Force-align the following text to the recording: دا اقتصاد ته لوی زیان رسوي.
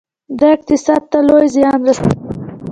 دا 0.39 0.47
اقتصاد 0.57 1.01
ته 1.11 1.19
لوی 1.27 1.45
زیان 1.55 1.79
رسوي. 1.87 2.13